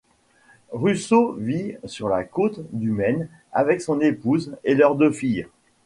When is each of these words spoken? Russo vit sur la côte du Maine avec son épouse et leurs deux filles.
Russo 0.71 1.33
vit 1.33 1.75
sur 1.85 2.09
la 2.09 2.23
côte 2.23 2.59
du 2.73 2.89
Maine 2.89 3.27
avec 3.51 3.81
son 3.81 4.01
épouse 4.01 4.57
et 4.63 4.73
leurs 4.73 4.95
deux 4.95 5.11
filles. 5.11 5.45